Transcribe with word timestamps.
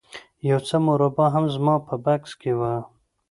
یو 0.49 0.59
څه 0.67 0.75
مربا 0.85 1.25
هم 1.35 1.45
زما 1.55 1.75
په 1.87 1.95
بکس 2.03 2.31
کې 2.41 2.51
وه 2.59 2.73